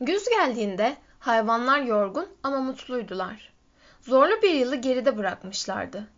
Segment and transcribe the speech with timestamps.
[0.00, 3.52] Güz geldiğinde hayvanlar yorgun ama mutluydular.
[4.00, 6.08] Zorlu bir yılı geride bırakmışlardı.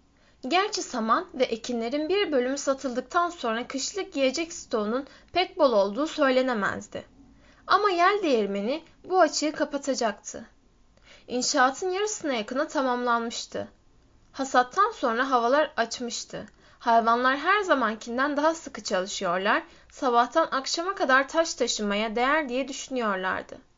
[0.49, 7.05] Gerçi saman ve ekinlerin bir bölümü satıldıktan sonra kışlık yiyecek stoğunun pek bol olduğu söylenemezdi.
[7.67, 10.45] Ama yel değirmeni bu açığı kapatacaktı.
[11.29, 13.69] İnşaatın yarısına yakını tamamlanmıştı.
[14.33, 16.47] Hasattan sonra havalar açmıştı.
[16.79, 23.70] Hayvanlar her zamankinden daha sıkı çalışıyorlar, sabahtan akşama kadar taş taşımaya değer diye düşünüyorlardı.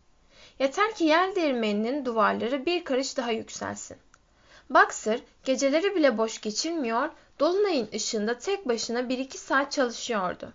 [0.63, 3.97] Yeter ki yel değirmeninin duvarları bir karış daha yükselsin.
[4.71, 7.09] Boxer geceleri bile boş geçirmiyor,
[7.41, 10.53] dolunayın ışığında tek başına bir iki saat çalışıyordu.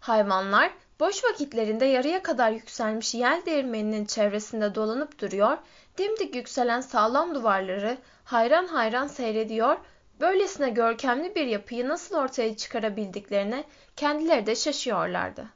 [0.00, 5.58] Hayvanlar boş vakitlerinde yarıya kadar yükselmiş yel değirmeninin çevresinde dolanıp duruyor,
[5.98, 9.76] dimdik yükselen sağlam duvarları hayran hayran seyrediyor,
[10.20, 13.64] böylesine görkemli bir yapıyı nasıl ortaya çıkarabildiklerine
[13.96, 15.55] kendileri de şaşıyorlardı.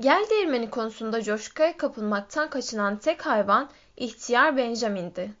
[0.00, 5.32] Gel değirmeni konusunda coşkuya kapılmaktan kaçınan tek hayvan ihtiyar Benjamin'di.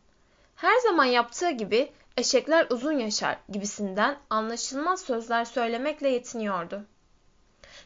[0.56, 6.84] Her zaman yaptığı gibi eşekler uzun yaşar gibisinden anlaşılmaz sözler söylemekle yetiniyordu.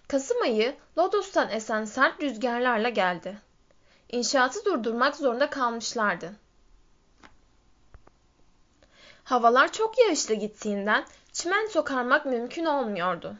[0.08, 3.38] Kasım ayı Lodos'tan esen sert rüzgarlarla geldi.
[4.08, 6.32] İnşaatı durdurmak zorunda kalmışlardı.
[9.24, 13.36] Havalar çok yağışlı gittiğinden çimento karmak mümkün olmuyordu.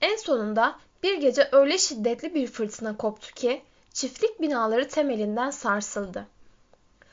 [0.00, 6.26] En sonunda bir gece öyle şiddetli bir fırtına koptu ki çiftlik binaları temelinden sarsıldı.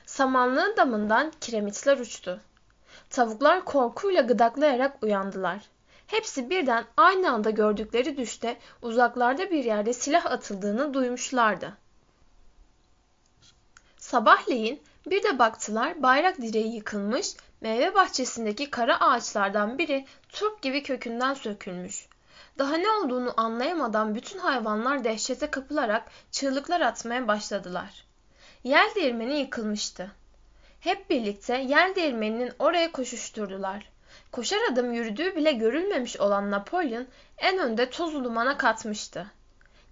[0.06, 2.42] Samanlığın damından kiremitler uçtu.
[3.10, 5.60] Tavuklar korkuyla gıdaklayarak uyandılar.
[6.08, 11.78] Hepsi birden aynı anda gördükleri düşte uzaklarda bir yerde silah atıldığını duymuşlardı.
[13.98, 21.34] Sabahleyin bir de baktılar bayrak direği yıkılmış, meyve bahçesindeki kara ağaçlardan biri turp gibi kökünden
[21.34, 22.08] sökülmüş.
[22.58, 28.06] Daha ne olduğunu anlayamadan bütün hayvanlar dehşete kapılarak çığlıklar atmaya başladılar.
[28.64, 30.12] Yel değirmeni yıkılmıştı.
[30.80, 33.90] Hep birlikte yel değirmeninin oraya koşuşturdular.
[34.32, 39.28] Koşar adım yürüdüğü bile görülmemiş olan Napolyon en önde tozu dumana katmıştı.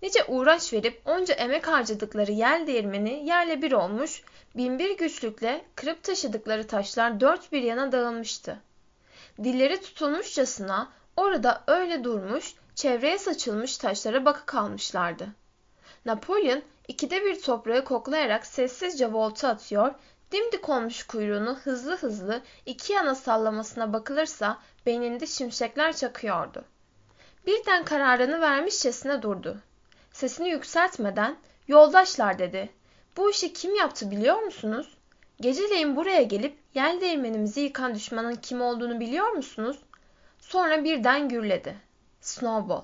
[0.02, 4.24] Nice uğraş verip onca emek harcadıkları yel değirmeni yerle bir olmuş,
[4.56, 8.58] binbir güçlükle kırıp taşıdıkları taşlar dört bir yana dağılmıştı.
[9.44, 15.28] Dilleri tutulmuşçasına orada öyle durmuş, çevreye saçılmış taşlara bakı kalmışlardı.
[16.06, 19.94] Napolyon ikide bir toprağı koklayarak sessizce volta atıyor,
[20.32, 26.66] dimdik olmuş kuyruğunu hızlı hızlı iki yana sallamasına bakılırsa beyninde şimşekler çakıyordu.
[27.46, 29.58] Birden kararını vermişçesine durdu.
[30.12, 32.70] Sesini yükseltmeden yoldaşlar dedi.
[33.18, 34.98] Bu işi kim yaptı biliyor musunuz?
[35.42, 39.78] Geceleyin buraya gelip yel değirmenimizi yıkan düşmanın kim olduğunu biliyor musunuz?
[40.52, 41.76] Sonra birden gürledi.
[42.22, 42.82] Snowball.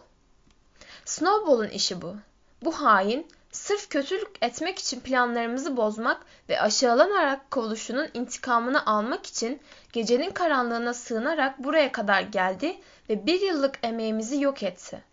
[1.05, 2.15] Snowball'un işi bu.
[2.63, 9.61] Bu hain sırf kötülük etmek için planlarımızı bozmak ve aşağılanarak kovuluşunun intikamını almak için
[9.93, 12.77] gecenin karanlığına sığınarak buraya kadar geldi
[13.09, 15.03] ve bir yıllık emeğimizi yok etti.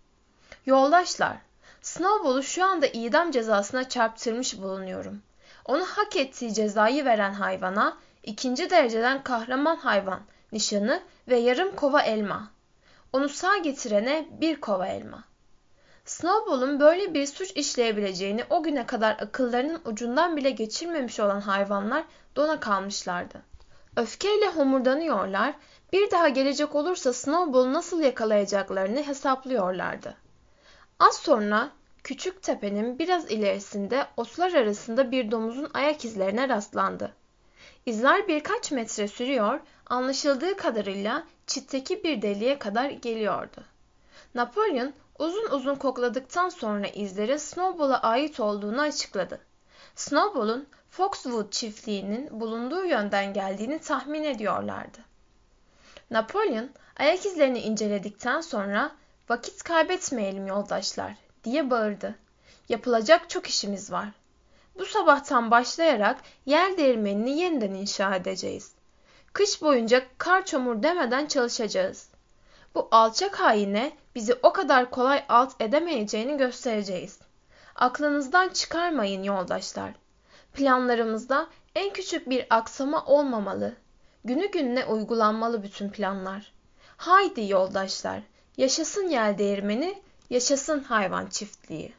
[0.67, 1.37] Yoldaşlar,
[1.83, 5.23] Snowball'u şu anda idam cezasına çarptırmış bulunuyorum.
[5.65, 10.21] Onu hak ettiği cezayı veren hayvana ikinci dereceden kahraman hayvan
[10.55, 12.51] nişanı ve yarım kova elma.
[13.13, 15.25] Onu sağ getirene bir kova elma.
[16.05, 22.05] Snowball'un böyle bir suç işleyebileceğini o güne kadar akıllarının ucundan bile geçirmemiş olan hayvanlar
[22.37, 23.43] dona kalmışlardı.
[23.97, 25.55] Öfkeyle homurdanıyorlar,
[25.93, 30.15] bir daha gelecek olursa Snowball'u nasıl yakalayacaklarını hesaplıyorlardı.
[30.99, 31.71] Az sonra
[32.05, 37.13] küçük tepenin biraz ilerisinde otlar arasında bir domuzun ayak izlerine rastlandı.
[37.87, 43.65] İzler birkaç metre sürüyor, anlaşıldığı kadarıyla çitteki bir deliğe kadar geliyordu.
[44.35, 49.41] Napolyon uzun uzun kokladıktan sonra izlerin Snowball'a ait olduğunu açıkladı.
[49.95, 54.99] Snowball'un Foxwood çiftliğinin bulunduğu yönden geldiğini tahmin ediyorlardı.
[56.11, 58.91] Napolyon ayak izlerini inceledikten sonra
[59.29, 61.15] vakit kaybetmeyelim yoldaşlar
[61.45, 62.15] diye bağırdı.
[62.69, 64.09] Yapılacak çok işimiz var.
[64.79, 68.74] Bu sabahtan başlayarak yer değirmenini yeniden inşa edeceğiz.
[69.35, 72.09] Kış boyunca kar çamur demeden çalışacağız.
[72.75, 77.19] Bu alçak haine bizi o kadar kolay alt edemeyeceğini göstereceğiz.
[77.75, 79.91] Aklınızdan çıkarmayın yoldaşlar.
[80.53, 83.75] Planlarımızda en küçük bir aksama olmamalı.
[84.25, 86.53] Günü gününe uygulanmalı bütün planlar.
[86.97, 88.21] Haydi yoldaşlar,
[88.57, 91.93] yaşasın yel değirmeni, yaşasın hayvan çiftliği.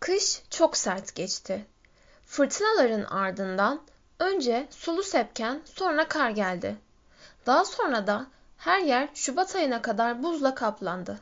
[0.00, 1.66] Kış çok sert geçti.
[2.26, 3.80] Fırtınaların ardından
[4.18, 6.76] önce sulu sepken sonra kar geldi.
[7.46, 8.26] Daha sonra da
[8.56, 11.18] her yer Şubat ayına kadar buzla kaplandı.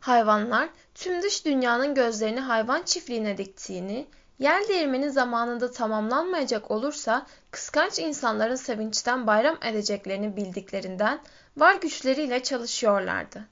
[0.00, 4.06] Hayvanlar tüm dış dünyanın gözlerini hayvan çiftliğine diktiğini,
[4.38, 11.20] Yel değirmeni zamanında tamamlanmayacak olursa kıskanç insanların sevinçten bayram edeceklerini bildiklerinden
[11.56, 13.44] var güçleriyle çalışıyorlardı.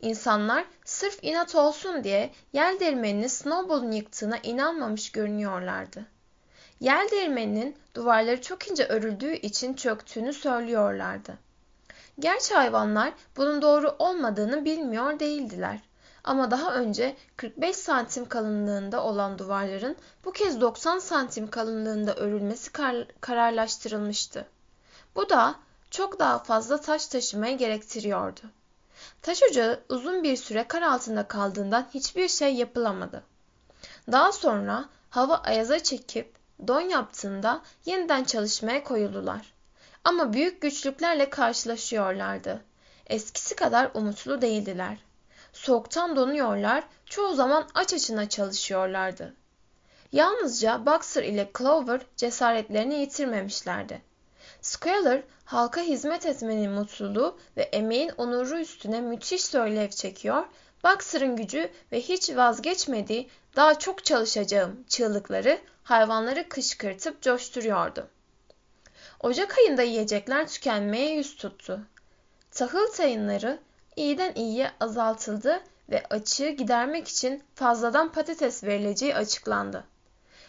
[0.00, 6.06] İnsanlar sırf inat olsun diye yel değirmenini Snowball'un yıktığına inanmamış görünüyorlardı.
[6.80, 11.38] Yel değirmeninin duvarları çok ince örüldüğü için çöktüğünü söylüyorlardı.
[12.18, 15.80] Gerçi hayvanlar bunun doğru olmadığını bilmiyor değildiler.
[16.24, 23.06] Ama daha önce 45 santim kalınlığında olan duvarların bu kez 90 santim kalınlığında örülmesi kar
[23.20, 24.46] kararlaştırılmıştı.
[25.14, 25.54] Bu da
[25.90, 28.40] çok daha fazla taş taşımayı gerektiriyordu.
[29.22, 33.22] Taş ocağı uzun bir süre kar altında kaldığından hiçbir şey yapılamadı.
[34.12, 36.35] Daha sonra hava ayaza çekip
[36.66, 39.52] don yaptığında yeniden çalışmaya koyuldular.
[40.04, 42.62] Ama büyük güçlüklerle karşılaşıyorlardı.
[43.06, 44.98] Eskisi kadar umutlu değildiler.
[45.52, 49.34] Soğuktan donuyorlar, çoğu zaman aç açına çalışıyorlardı.
[50.12, 54.02] Yalnızca Boxer ile Clover cesaretlerini yitirmemişlerdi.
[54.62, 60.44] Squealer halka hizmet etmenin mutluluğu ve emeğin onuru üstüne müthiş söylev çekiyor,
[60.84, 68.08] Boxer'ın gücü ve hiç vazgeçmediği daha çok çalışacağım çığlıkları hayvanları kışkırtıp coşturuyordu.
[69.20, 71.80] Ocak ayında yiyecekler tükenmeye yüz tuttu.
[72.50, 73.58] Tahıl tayınları
[73.96, 75.60] iyiden iyiye azaltıldı
[75.90, 79.84] ve açığı gidermek için fazladan patates verileceği açıklandı.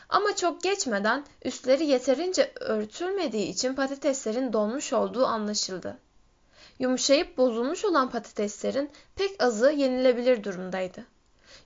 [0.09, 5.97] Ama çok geçmeden üstleri yeterince örtülmediği için patateslerin donmuş olduğu anlaşıldı.
[6.79, 11.16] Yumuşayıp bozulmuş olan patateslerin pek azı yenilebilir durumdaydı.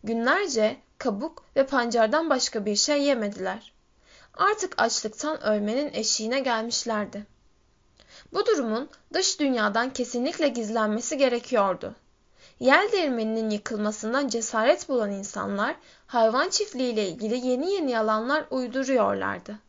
[0.04, 3.74] Günlerce kabuk ve pancardan başka bir şey yemediler.
[4.34, 7.26] Artık açlıktan ölmenin eşiğine gelmişlerdi.
[8.34, 11.96] Bu durumun dış dünyadan kesinlikle gizlenmesi gerekiyordu.
[12.60, 15.76] Yel değirmeninin yıkılmasından cesaret bulan insanlar
[16.08, 19.60] hayvan çiftliği ile ilgili yeni yeni yalanlar uyduruyorlardı.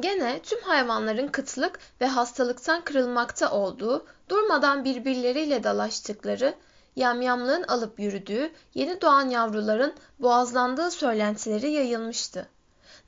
[0.00, 6.54] Gene tüm hayvanların kıtlık ve hastalıktan kırılmakta olduğu, durmadan birbirleriyle dalaştıkları,
[6.96, 12.48] yamyamlığın alıp yürüdüğü, yeni doğan yavruların boğazlandığı söylentileri yayılmıştı.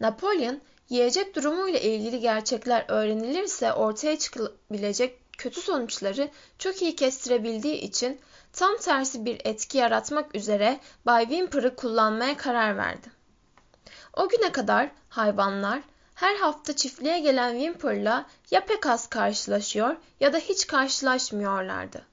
[0.01, 0.61] Napolyon
[0.93, 8.21] Yiyecek durumuyla ilgili gerçekler öğrenilirse ortaya çıkabilecek kötü sonuçları çok iyi kestirebildiği için
[8.53, 13.09] tam tersi bir etki yaratmak üzere Bay Wimper'ı kullanmaya karar verdi.
[14.17, 15.83] O güne kadar hayvanlar
[16.15, 22.07] her hafta çiftliğe gelen Wimper'la ya pek az karşılaşıyor ya da hiç karşılaşmıyorlardı.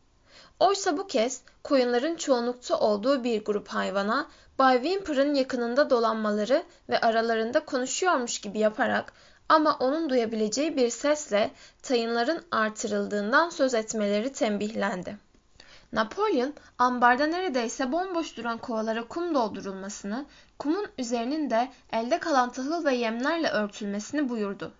[0.59, 4.27] Oysa bu kez koyunların çoğunlukta olduğu bir grup hayvana
[4.59, 9.13] Bay Wimper'ın yakınında dolanmaları ve aralarında konuşuyormuş gibi yaparak
[9.49, 11.51] ama onun duyabileceği bir sesle
[11.81, 15.17] tayınların artırıldığından söz etmeleri tembihlendi.
[15.93, 20.25] Napolyon ambarda neredeyse bomboş duran kovalara kum doldurulmasını,
[20.59, 24.71] kumun üzerinin de elde kalan tahıl ve yemlerle örtülmesini buyurdu.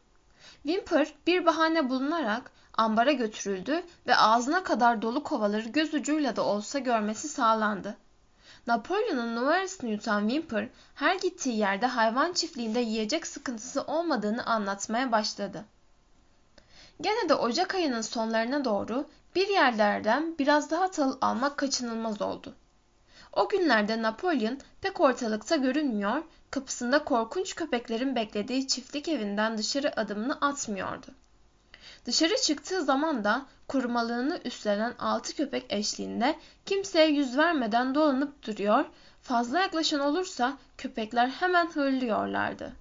[0.63, 6.79] Wimper bir bahane bulunarak ambara götürüldü ve ağzına kadar dolu kovaları göz ucuyla da olsa
[6.79, 7.97] görmesi sağlandı.
[8.67, 15.65] Napolyon'un numarasını yutan Wimper her gittiği yerde hayvan çiftliğinde yiyecek sıkıntısı olmadığını anlatmaya başladı.
[17.01, 19.05] Gene de Ocak ayının sonlarına doğru
[19.35, 22.55] bir yerlerden biraz daha tahıl almak kaçınılmaz oldu.
[23.33, 31.07] O günlerde Napolyon pek ortalıkta görünmüyor, kapısında korkunç köpeklerin beklediği çiftlik evinden dışarı adımını atmıyordu.
[32.09, 36.35] Dışarı çıktığı zaman da korumalığını üstlenen altı köpek eşliğinde
[36.65, 38.85] kimseye yüz vermeden dolanıp duruyor,
[39.21, 42.73] fazla yaklaşan olursa köpekler hemen hırlıyorlardı.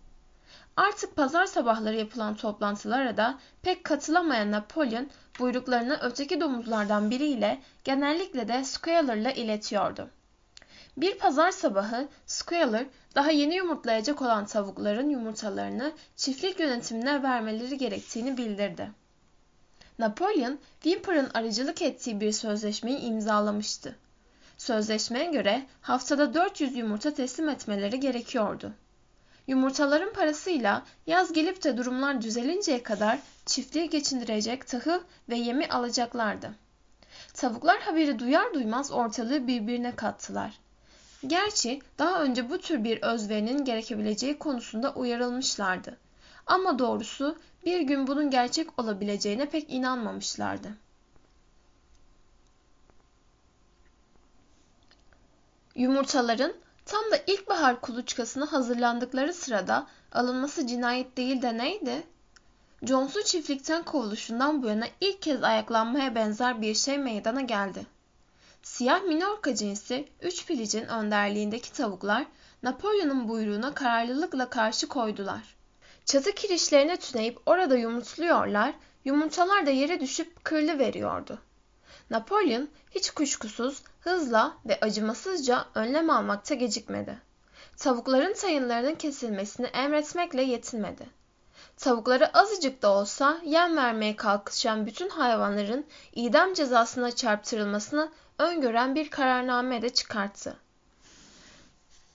[0.76, 8.64] Artık pazar sabahları yapılan toplantılara da pek katılamayan Napolyon buyruklarını öteki domuzlardan biriyle genellikle de
[8.64, 10.11] Squealer'la iletiyordu.
[10.97, 18.90] Bir pazar sabahı Squealer daha yeni yumurtlayacak olan tavukların yumurtalarını çiftlik yönetimine vermeleri gerektiğini bildirdi.
[19.99, 23.97] Napolyon, Whymper'ın aracılık ettiği bir sözleşmeyi imzalamıştı.
[24.59, 28.73] Sözleşmeye göre haftada 400 yumurta teslim etmeleri gerekiyordu.
[29.47, 36.50] Yumurtaların parasıyla yaz gelip de durumlar düzelinceye kadar çiftliği geçindirecek tahıl ve yemi alacaklardı.
[37.35, 40.59] Tavuklar haberi duyar duymaz ortalığı birbirine kattılar.
[41.26, 45.97] Gerçi daha önce bu tür bir özverinin gerekebileceği konusunda uyarılmışlardı.
[46.49, 50.69] Ama doğrusu bir gün bunun gerçek olabileceğine pek inanmamışlardı.
[55.75, 56.55] Yumurtaların
[56.87, 62.07] tam da ilkbahar kuluçkasına hazırlandıkları sırada alınması cinayet değil de neydi?
[62.83, 67.87] Jones'u çiftlikten kovuluşundan bu yana ilk kez ayaklanmaya benzer bir şey meydana geldi.
[68.62, 72.26] siyah Minorka cinsi üç pilicin önderliğindeki tavuklar
[72.62, 75.57] Napolyon'un buyruğuna kararlılıkla karşı koydular.
[76.08, 78.74] Çatı kirişlerine tüneyip orada yumurtluyorlar,
[79.04, 81.38] yumurtalar da yere düşüp kırlı veriyordu.
[82.10, 87.18] Napolyon hiç kuşkusuz hızla ve acımasızca önlem almakta gecikmedi.
[87.76, 91.06] Tavukların tayınlarının kesilmesini emretmekle yetinmedi.
[91.76, 99.82] Tavukları azıcık da olsa yem vermeye kalkışan bütün hayvanların idam cezasına çarptırılmasını öngören bir kararname
[99.82, 100.56] de çıkarttı.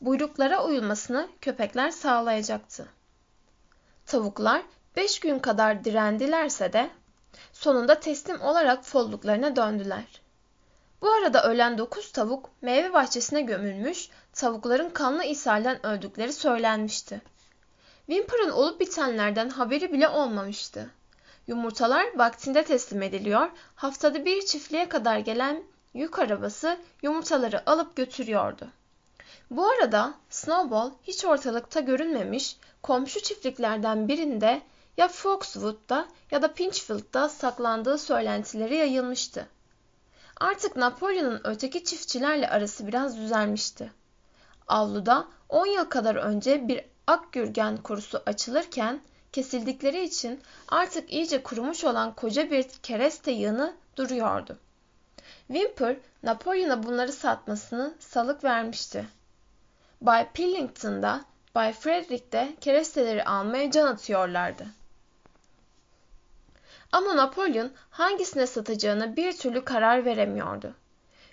[0.01, 2.87] Buyruklara uyulmasını köpekler sağlayacaktı.
[4.13, 4.61] Tavuklar
[4.95, 6.89] beş gün kadar direndilerse de
[7.53, 10.21] sonunda teslim olarak folluklarına döndüler.
[11.01, 17.21] Bu arada ölen dokuz tavuk meyve bahçesine gömülmüş, tavukların kanlı ishalden öldükleri söylenmişti.
[18.05, 20.89] Whimper'ın olup bitenlerden haberi bile olmamıştı.
[21.47, 28.67] Yumurtalar vaktinde teslim ediliyor, haftada bir çiftliğe kadar gelen yük arabası yumurtaları alıp götürüyordu.
[29.53, 34.61] Bu arada Snowball hiç ortalıkta görünmemiş, komşu çiftliklerden birinde
[34.97, 39.47] ya Foxwood'da ya da Pinchfield'da saklandığı söylentileri yayılmıştı.
[40.39, 43.91] Artık Napolyon'un öteki çiftçilerle arası biraz düzelmişti.
[44.67, 52.15] Avluda 10 yıl kadar önce bir akgürgen kurusu açılırken kesildikleri için artık iyice kurumuş olan
[52.15, 54.57] koca bir kereste yığını duruyordu.
[55.47, 59.05] Wimper, Napolyon'a bunları satmasını salık vermişti.
[60.03, 64.65] Bay Pillington'da, Bay Frederick keresteleri almaya can atıyorlardı.
[66.91, 70.73] Ama Napolyon hangisine satacağına bir türlü karar veremiyordu.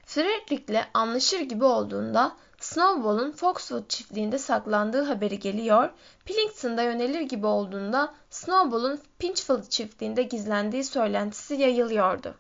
[0.05, 5.91] Frederick'le anlaşır gibi olduğunda Snowball'un Foxwood çiftliğinde saklandığı haberi geliyor,
[6.25, 12.35] Pillington'da yönelir gibi olduğunda Snowball'un Pinchfield çiftliğinde gizlendiği söylentisi yayılıyordu.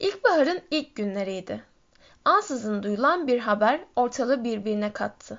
[0.00, 1.64] İlkbaharın ilk günleriydi.
[2.28, 5.38] Ansızın duyulan bir haber ortalığı birbirine kattı.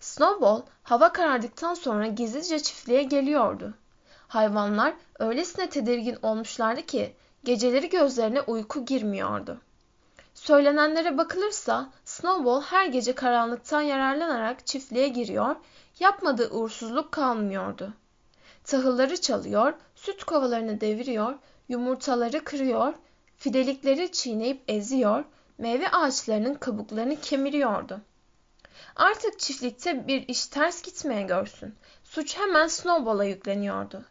[0.00, 3.74] Snowball hava karardıktan sonra gizlice çiftliğe geliyordu.
[4.28, 9.60] Hayvanlar öylesine tedirgin olmuşlardı ki geceleri gözlerine uyku girmiyordu.
[10.34, 15.56] Söylenenlere bakılırsa Snowball her gece karanlıktan yararlanarak çiftliğe giriyor,
[16.00, 17.92] yapmadığı uğursuzluk kalmıyordu.
[18.64, 21.34] Tahılları çalıyor, süt kovalarını deviriyor,
[21.68, 22.94] yumurtaları kırıyor,
[23.36, 25.24] fidelikleri çiğneyip eziyor,
[25.58, 28.00] meyve ağaçlarının kabuklarını kemiriyordu.
[28.96, 31.74] Artık çiftlikte bir iş ters gitmeye görsün.
[32.04, 34.04] Suç hemen Snowball'a yükleniyordu.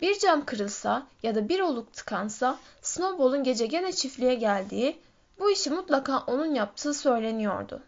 [0.00, 5.00] Bir cam kırılsa ya da bir oluk tıkansa Snowball'un gece gene çiftliğe geldiği,
[5.38, 7.82] bu işi mutlaka onun yaptığı söyleniyordu.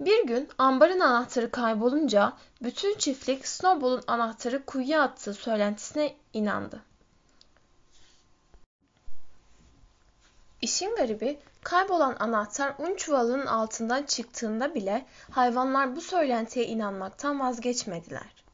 [0.00, 2.32] Bir gün ambarın anahtarı kaybolunca
[2.62, 6.80] bütün çiftlik Snowball'un anahtarı kuyuya attığı söylentisine inandı.
[10.66, 18.44] İşin garibi kaybolan anahtar un çuvalının altından çıktığında bile hayvanlar bu söylentiye inanmaktan vazgeçmediler.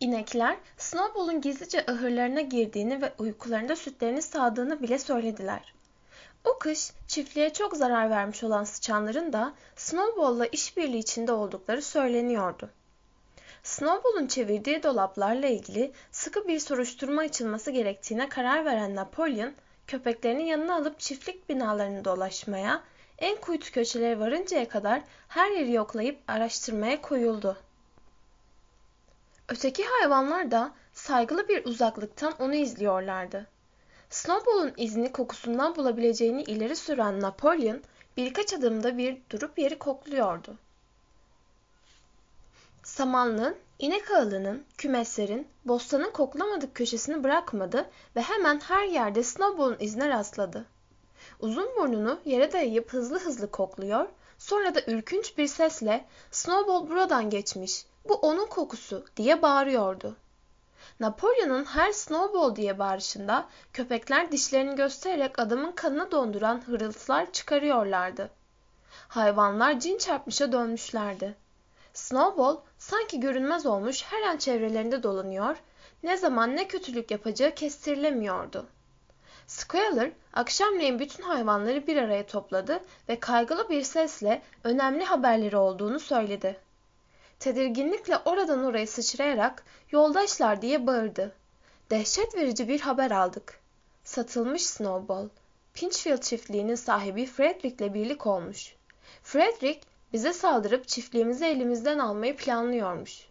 [0.00, 5.74] İnekler Snowball'un gizlice ahırlarına girdiğini ve uykularında sütlerini sağdığını bile söylediler.
[6.44, 12.70] O kış çiftliğe çok zarar vermiş olan sıçanların da Snowball'la işbirliği içinde oldukları söyleniyordu.
[13.62, 19.54] Snowball'un çevirdiği dolaplarla ilgili sıkı bir soruşturma açılması gerektiğine karar veren Napolyon,
[19.88, 22.82] köpeklerini yanına alıp çiftlik binalarını dolaşmaya,
[23.18, 27.56] en kuytu köşelere varıncaya kadar her yeri yoklayıp araştırmaya koyuldu.
[29.48, 33.46] Öteki hayvanlar da saygılı bir uzaklıktan onu izliyorlardı.
[34.10, 37.82] Snowball'un izini kokusundan bulabileceğini ileri süren Napolyon
[38.16, 40.58] birkaç adımda bir durup yeri kokluyordu.
[42.82, 50.64] Samanlığın, inek ağılının, kümeslerin, bostanın koklamadık köşesini bırakmadı ve hemen her yerde Snowball'un izine rastladı.
[51.40, 54.08] Uzun burnunu yere dayayıp hızlı hızlı kokluyor,
[54.38, 60.16] sonra da ürkünç bir sesle ''Snowball buradan geçmiş, bu onun kokusu'' diye bağırıyordu.
[61.00, 68.30] Napolyon'un her snowball diye bağırışında köpekler dişlerini göstererek adamın kanını donduran hırıltılar çıkarıyorlardı.
[69.08, 71.34] Hayvanlar cin çarpmışa dönmüşlerdi.
[71.98, 75.56] Snowball sanki görünmez olmuş her an çevrelerinde dolanıyor,
[76.02, 78.66] ne zaman ne kötülük yapacağı kestirilemiyordu.
[79.46, 86.60] Squealer akşamleyin bütün hayvanları bir araya topladı ve kaygılı bir sesle önemli haberleri olduğunu söyledi.
[87.38, 91.34] Tedirginlikle oradan oraya sıçrayarak yoldaşlar diye bağırdı.
[91.90, 93.60] Dehşet verici bir haber aldık.
[94.04, 95.28] Satılmış Snowball.
[95.74, 98.74] Pinchfield çiftliğinin sahibi Frederick'le birlik olmuş.
[99.22, 99.80] Frederick
[100.12, 103.28] bize saldırıp çiftliğimizi elimizden almayı planlıyormuş.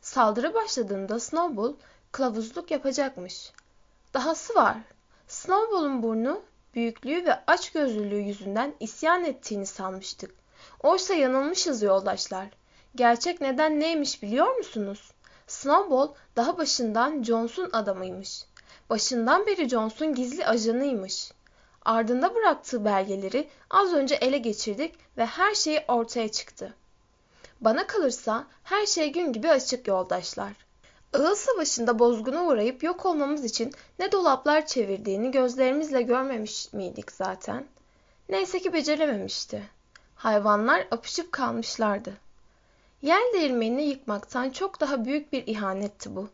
[0.00, 1.74] Saldırı başladığında Snowball
[2.12, 3.52] kılavuzluk yapacakmış.
[4.14, 4.76] Dahası var.
[5.28, 6.42] Snowball'un burnu
[6.74, 10.34] büyüklüğü ve açgözlülüğü yüzünden isyan ettiğini sanmıştık.
[10.82, 12.48] Oysa yanılmışız yoldaşlar.
[12.94, 15.10] Gerçek neden neymiş biliyor musunuz?
[15.46, 18.44] Snowball daha başından Jones'un adamıymış.
[18.90, 21.32] Başından beri Jones'un gizli ajanıymış.
[21.88, 26.74] Ardında bıraktığı belgeleri az önce ele geçirdik ve her şey ortaya çıktı.
[27.60, 30.52] Bana kalırsa her şey gün gibi açık yoldaşlar.
[31.14, 37.66] Iğıl Savaşı'nda bozguna uğrayıp yok olmamız için ne dolaplar çevirdiğini gözlerimizle görmemiş miydik zaten?
[38.28, 39.62] Neyse ki becerememişti.
[40.16, 42.12] Hayvanlar apışıp kalmışlardı.
[43.02, 46.28] Yel değirmenini yıkmaktan çok daha büyük bir ihanetti bu.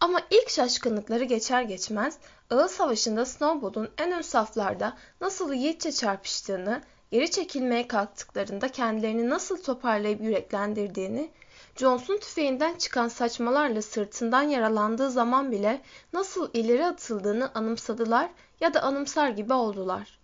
[0.00, 2.18] Ama ilk şaşkınlıkları geçer geçmez
[2.52, 10.20] Ağıl Savaşı'nda Snowball'un en ön saflarda nasıl yiğitçe çarpıştığını, geri çekilmeye kalktıklarında kendilerini nasıl toparlayıp
[10.20, 11.30] yüreklendirdiğini,
[11.76, 15.80] Jones'un tüfeğinden çıkan saçmalarla sırtından yaralandığı zaman bile
[16.12, 18.30] nasıl ileri atıldığını anımsadılar
[18.60, 20.18] ya da anımsar gibi oldular.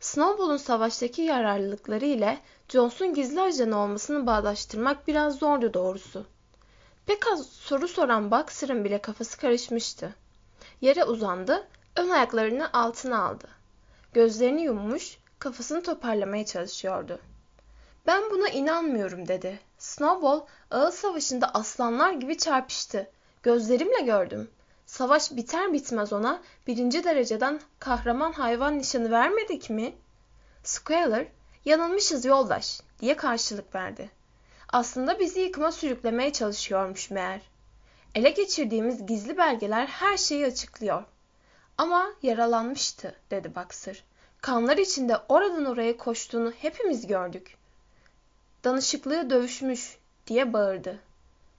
[0.00, 2.38] Snowball'un savaştaki yararlılıkları ile
[2.68, 6.26] Jones'un gizli ajanı olmasını bağdaştırmak biraz zordu doğrusu.
[7.06, 10.14] Pek az soru soran Boxer'ın bile kafası karışmıştı.
[10.80, 13.48] Yere uzandı, ön ayaklarını altına aldı.
[14.12, 17.20] Gözlerini yummuş, kafasını toparlamaya çalışıyordu.
[18.06, 19.58] Ben buna inanmıyorum dedi.
[19.78, 23.10] Snowball ağıl savaşında aslanlar gibi çarpıştı.
[23.42, 24.50] Gözlerimle gördüm.
[24.86, 29.94] Savaş biter bitmez ona birinci dereceden kahraman hayvan nişanı vermedik mi?
[30.64, 31.26] Squealer,
[31.64, 34.10] yanılmışız yoldaş diye karşılık verdi.
[34.68, 37.40] Aslında bizi yıkıma sürüklemeye çalışıyormuş meğer.
[38.14, 41.04] Ele geçirdiğimiz gizli belgeler her şeyi açıklıyor.
[41.78, 44.04] Ama yaralanmıştı dedi Boxer.
[44.40, 47.56] Kanlar içinde oradan oraya koştuğunu hepimiz gördük.
[48.64, 50.98] Danışıklığı dövüşmüş diye bağırdı.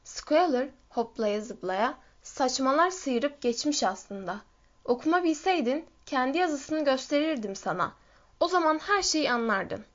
[0.03, 4.41] Squealer hoplaya zıplaya saçmalar sıyırıp geçmiş aslında.
[4.86, 7.93] Okuma bilseydin kendi yazısını gösterirdim sana.
[8.39, 9.86] O zaman her şeyi anlardın.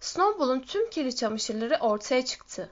[0.00, 2.70] Snowball'un tüm kirli çamaşırları ortaya çıktı.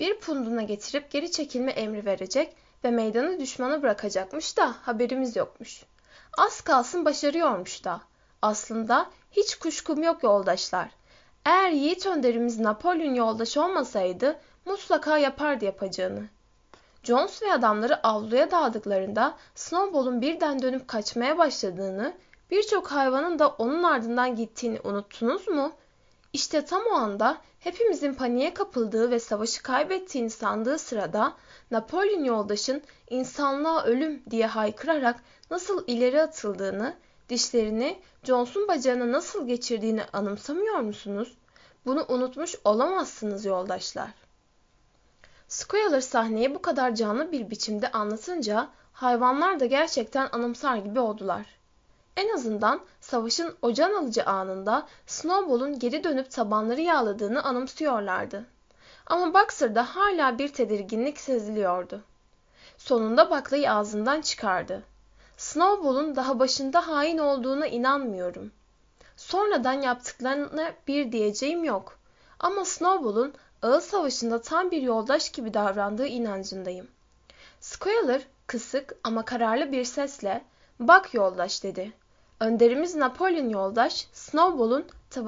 [0.00, 5.84] Bir punduna getirip geri çekilme emri verecek ve meydanı düşmana bırakacakmış da haberimiz yokmuş.
[6.38, 8.00] Az kalsın başarıyormuş da.
[8.42, 10.90] Aslında hiç kuşkum yok yoldaşlar.
[11.44, 16.22] Eğer yiğit önderimiz Napolyon yoldaş olmasaydı mutlaka yapardı yapacağını.
[17.02, 22.14] Jones ve adamları avluya dağıldıklarında Snowball'un birden dönüp kaçmaya başladığını,
[22.50, 25.72] birçok hayvanın da onun ardından gittiğini unuttunuz mu?
[26.34, 31.36] İşte tam o anda hepimizin paniğe kapıldığı ve savaşı kaybettiğini sandığı sırada
[31.70, 36.96] Napolyon yoldaşın insanlığa ölüm diye haykırarak nasıl ileri atıldığını,
[37.28, 41.38] dişlerini Jones'un bacağına nasıl geçirdiğini anımsamıyor musunuz?
[41.86, 44.10] Bunu unutmuş olamazsınız yoldaşlar.
[45.48, 51.46] Squealer sahneyi bu kadar canlı bir biçimde anlatınca hayvanlar da gerçekten anımsar gibi oldular.
[52.16, 58.44] En azından savaşın o can alıcı anında Snowball'un geri dönüp tabanları yağladığını anımsıyorlardı.
[59.06, 62.02] Ama Boxer'da hala bir tedirginlik seziliyordu.
[62.78, 64.82] Sonunda baklayı ağzından çıkardı.
[65.36, 68.52] Snowball'un daha başında hain olduğuna inanmıyorum.
[69.16, 71.98] Sonradan yaptıklarına bir diyeceğim yok.
[72.38, 76.88] Ama Snowball'un Ağıl Savaşı'nda tam bir yoldaş gibi davrandığı inancındayım.
[77.60, 80.44] Squealer kısık ama kararlı bir sesle
[80.80, 81.92] ''Bak yoldaş'' dedi.
[82.44, 85.26] Önderimiz Napolyon yoldaş, Snowball'un ta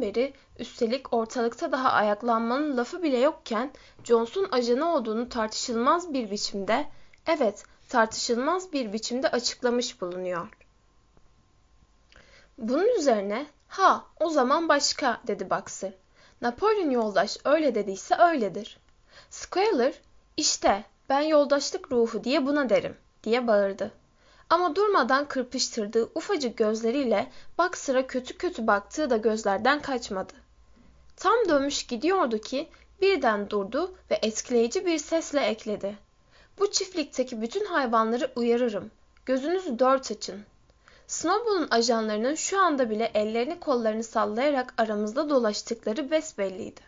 [0.00, 3.70] beri üstelik ortalıkta daha ayaklanmanın lafı bile yokken
[4.04, 6.86] Jones'un ajanı olduğunu tartışılmaz bir biçimde,
[7.26, 10.48] evet tartışılmaz bir biçimde açıklamış bulunuyor.
[12.58, 15.92] Bunun üzerine ha o zaman başka dedi Boxer.
[16.42, 18.78] Napolyon yoldaş öyle dediyse öyledir.
[19.30, 19.94] Squealer
[20.36, 23.92] işte ben yoldaşlık ruhu diye buna derim diye bağırdı.
[24.50, 30.32] Ama durmadan kırpıştırdığı ufacık gözleriyle bak sıra kötü kötü baktığı da gözlerden kaçmadı.
[31.16, 32.68] Tam dönmüş gidiyordu ki
[33.00, 35.98] birden durdu ve etkileyici bir sesle ekledi.
[36.58, 38.90] Bu çiftlikteki bütün hayvanları uyarırım.
[39.26, 40.44] Gözünüzü dört açın.
[41.06, 46.80] Snowball'un ajanlarının şu anda bile ellerini kollarını sallayarak aramızda dolaştıkları besbelliydi.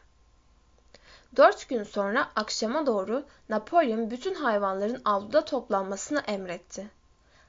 [1.37, 7.00] Dört gün sonra akşama doğru Napolyon bütün hayvanların avluda toplanmasını emretti.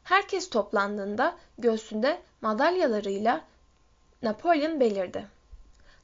[0.03, 3.41] Herkes toplandığında göğsünde madalyalarıyla
[4.21, 5.27] Napolyon belirdi.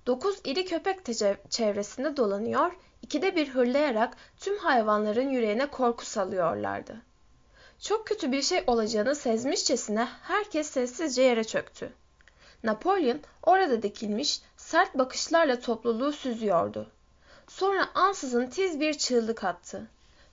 [0.06, 1.06] Dokuz iri köpek
[1.50, 7.02] çevresinde dolanıyor, ikide bir hırlayarak tüm hayvanların yüreğine korku salıyorlardı.
[7.80, 11.94] Çok kötü bir şey olacağını sezmişçesine herkes sessizce yere çöktü.
[12.64, 16.92] Napolyon orada dikilmiş sert bakışlarla topluluğu süzüyordu.
[17.48, 19.88] Sonra ansızın tiz bir çığlık attı.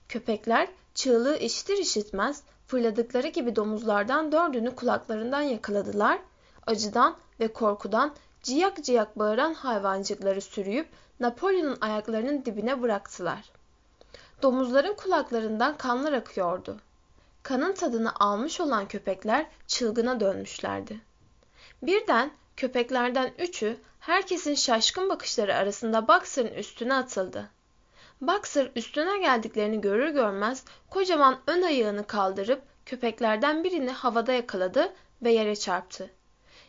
[0.09, 6.19] Köpekler çığlığı işitir işitmez fırladıkları gibi domuzlardan dördünü kulaklarından yakaladılar,
[6.67, 10.87] acıdan ve korkudan ciyak ciyak bağıran hayvancıkları sürüyüp
[11.19, 13.51] Napolyon'un ayaklarının dibine bıraktılar.
[14.41, 16.77] Domuzların kulaklarından kanlar akıyordu.
[17.43, 21.01] Kanın tadını almış olan köpekler çılgına dönmüşlerdi.
[21.81, 27.49] Birden köpeklerden üçü herkesin şaşkın bakışları arasında Boxer'ın üstüne atıldı.
[28.21, 35.55] Boxer üstüne geldiklerini görür görmez kocaman ön ayağını kaldırıp köpeklerden birini havada yakaladı ve yere
[35.55, 36.11] çarptı.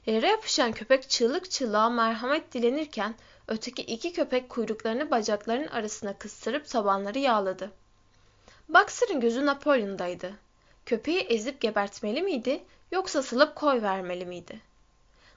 [0.07, 3.15] Yere yapışan köpek çığlık çığlığa merhamet dilenirken
[3.49, 7.71] öteki iki köpek kuyruklarını bacaklarının arasına kıstırıp tabanları yağladı.
[8.69, 10.33] Boxer'ın gözü Napolyon'daydı.
[10.87, 14.61] Köpeği ezip gebertmeli miydi yoksa salıp koy vermeli miydi?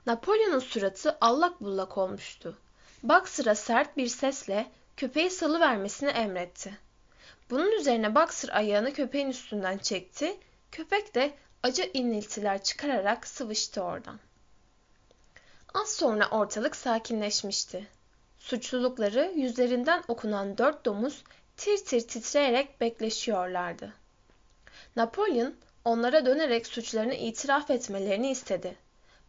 [0.06, 2.58] Napolyon'un suratı allak bullak olmuştu.
[3.04, 6.78] Boxer'a sert bir sesle köpeği salıvermesini emretti.
[7.50, 10.38] Bunun üzerine Boxer ayağını köpeğin üstünden çekti.
[10.72, 11.34] Köpek de
[11.64, 14.20] acı iniltiler çıkararak sıvıştı oradan.
[15.74, 17.88] Az sonra ortalık sakinleşmişti.
[18.40, 21.24] Suçlulukları yüzlerinden okunan dört domuz
[21.58, 23.94] tir tir titreyerek bekleşiyorlardı.
[24.96, 28.76] Napolyon onlara dönerek suçlarını itiraf etmelerini istedi.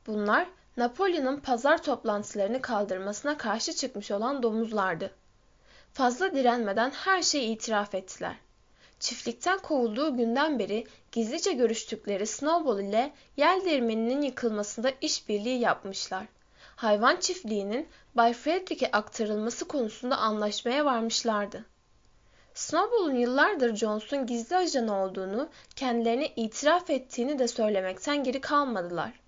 [0.07, 5.20] Bunlar Napolyon'un pazar toplantılarını kaldırmasına karşı çıkmış olan domuzlardı.
[5.93, 8.37] Fazla direnmeden her şeyi itiraf ettiler.
[9.01, 16.27] Çiftlikten kovulduğu günden beri gizlice görüştükleri Snowball ile yel değirmeninin yıkılmasında işbirliği yapmışlar.
[16.77, 21.65] Hayvan çiftliğinin Bay Frederick'e aktarılması konusunda anlaşmaya varmışlardı.
[22.55, 29.21] Snowball'un yıllardır Jones'un gizli ajanı olduğunu, kendilerine itiraf ettiğini de söylemekten geri kalmadılar.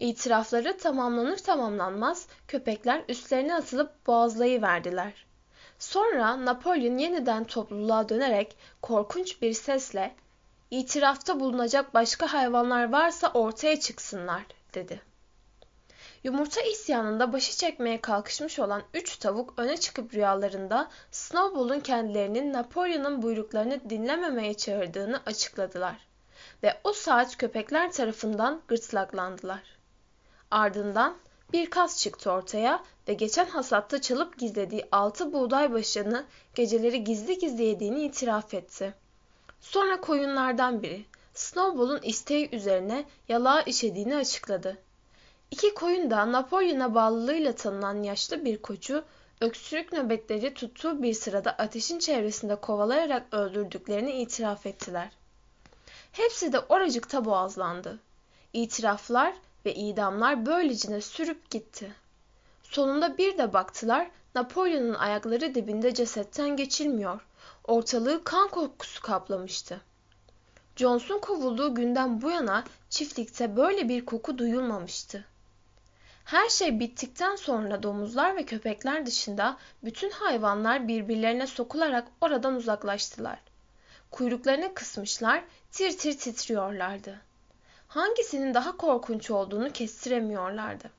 [0.00, 5.26] İtirafları tamamlanır tamamlanmaz köpekler üstlerine atılıp boğazlayıverdiler.
[5.78, 10.14] Sonra Napolyon yeniden topluluğa dönerek korkunç bir sesle
[10.70, 14.42] "İtirafta bulunacak başka hayvanlar varsa ortaya çıksınlar."
[14.74, 15.00] dedi.
[16.24, 23.90] Yumurta isyanında başı çekmeye kalkışmış olan üç tavuk öne çıkıp rüyalarında Snowball'un kendilerinin Napolyon'un buyruklarını
[23.90, 26.06] dinlememeye çağırdığını açıkladılar
[26.62, 29.62] ve o saat köpekler tarafından gırtlaklandılar.
[30.50, 31.16] Ardından
[31.52, 37.62] bir kas çıktı ortaya ve geçen hasatta çalıp gizlediği altı buğday başını geceleri gizli gizli
[37.62, 38.94] yediğini itiraf etti.
[39.60, 41.04] Sonra koyunlardan biri
[41.34, 44.78] Snowball'un isteği üzerine yalağa işediğini açıkladı.
[45.50, 49.04] İki koyun da Napolyon'a bağlılığıyla tanınan yaşlı bir koçu
[49.40, 55.10] öksürük nöbetleri tuttuğu bir sırada ateşin çevresinde kovalayarak öldürdüklerini itiraf ettiler.
[56.12, 57.98] Hepsi de oracıkta boğazlandı.
[58.52, 59.34] İtiraflar
[59.66, 61.92] ve idamlar böylecine sürüp gitti.
[62.62, 67.20] Sonunda bir de baktılar Napolyon'un ayakları dibinde cesetten geçilmiyor.
[67.64, 69.80] Ortalığı kan kokusu kaplamıştı.
[70.76, 75.24] Jones'un kovulduğu günden bu yana çiftlikte böyle bir koku duyulmamıştı.
[76.24, 83.38] Her şey bittikten sonra domuzlar ve köpekler dışında bütün hayvanlar birbirlerine sokularak oradan uzaklaştılar.
[84.10, 87.20] Kuyruklarını kısmışlar, tir tir titriyorlardı.
[87.94, 90.90] Hangisinin daha korkunç olduğunu kestiremiyorlardı.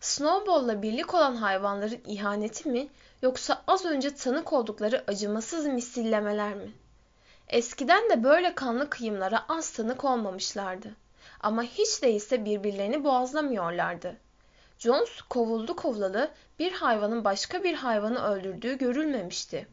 [0.00, 2.88] Snowball'la birlik olan hayvanların ihaneti mi
[3.22, 6.72] yoksa az önce tanık oldukları acımasız misillemeler mi?
[7.48, 10.88] Eskiden de böyle kanlı kıyımlara az tanık olmamışlardı.
[11.40, 14.16] Ama hiç değilse birbirlerini boğazlamıyorlardı.
[14.78, 19.68] Jones kovuldu kovulalı bir hayvanın başka bir hayvanı öldürdüğü görülmemişti.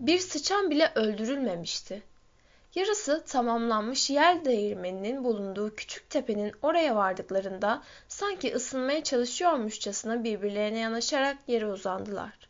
[0.00, 2.02] Bir sıçan bile öldürülmemişti.
[2.74, 11.66] Yarısı tamamlanmış yel değirmeninin bulunduğu küçük tepenin oraya vardıklarında sanki ısınmaya çalışıyormuşçasına birbirlerine yanaşarak yere
[11.66, 12.48] uzandılar.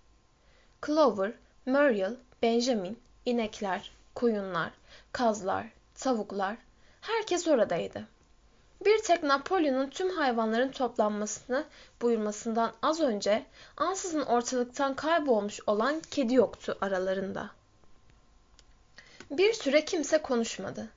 [0.87, 1.33] Clover,
[1.67, 4.71] Muriel, Benjamin, inekler, koyunlar,
[5.13, 6.57] kazlar, tavuklar,
[7.01, 8.05] herkes oradaydı.
[8.85, 11.65] Bir tek Napolyon'un tüm hayvanların toplanmasını
[12.03, 17.58] buyurmasından az önce ansızın ortalıktan kaybolmuş olan kedi yoktu aralarında.
[19.31, 20.89] Bir süre kimse konuşmadı.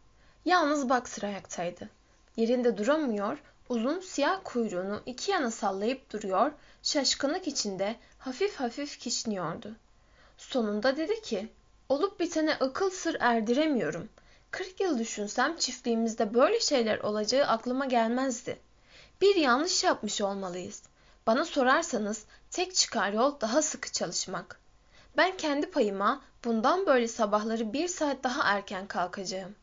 [0.45, 1.89] Yalnız Boxer ayaktaydı.
[2.37, 3.37] Yerinde duramıyor,
[3.69, 6.51] uzun siyah kuyruğunu iki yana sallayıp duruyor,
[6.83, 9.75] şaşkınlık içinde hafif hafif kişniyordu.
[10.37, 11.49] Sonunda dedi ki,
[11.89, 14.09] olup bitene akıl sır erdiremiyorum.
[14.51, 18.59] Kırk yıl düşünsem çiftliğimizde böyle şeyler olacağı aklıma gelmezdi.
[19.21, 20.83] Bir yanlış yapmış olmalıyız.
[21.27, 24.59] Bana sorarsanız tek çıkar yol daha sıkı çalışmak.
[25.17, 29.55] Ben kendi payıma bundan böyle sabahları bir saat daha erken kalkacağım.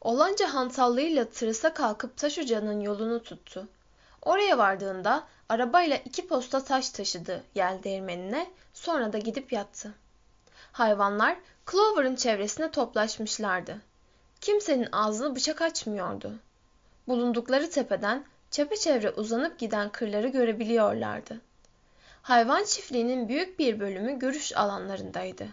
[0.00, 3.68] Olanca hantallığıyla tırısa kalkıp taş ocağının yolunu tuttu.
[4.22, 9.94] Oraya vardığında arabayla iki posta taş taşıdı yel değirmenine sonra da gidip yattı.
[10.72, 11.36] Hayvanlar
[11.70, 13.78] Clover'ın çevresine toplaşmışlardı.
[14.40, 16.32] kimsenin ağzını bıçak açmıyordu.
[17.08, 21.40] Bulundukları tepeden çepeçevre uzanıp giden kırları görebiliyorlardı.
[22.22, 25.48] Hayvan çiftliğinin büyük bir bölümü görüş alanlarındaydı.